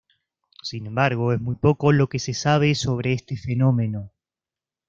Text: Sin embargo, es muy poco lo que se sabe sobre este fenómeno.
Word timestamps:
Sin 0.63 0.87
embargo, 0.87 1.31
es 1.31 1.39
muy 1.39 1.53
poco 1.57 1.91
lo 1.91 2.09
que 2.09 2.17
se 2.17 2.33
sabe 2.33 2.73
sobre 2.73 3.13
este 3.13 3.37
fenómeno. 3.37 4.09